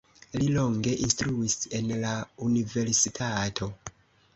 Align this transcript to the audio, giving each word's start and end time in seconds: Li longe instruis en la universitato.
Li 0.43 0.47
longe 0.55 0.93
instruis 1.09 1.59
en 1.81 1.95
la 2.07 2.17
universitato. 2.49 3.75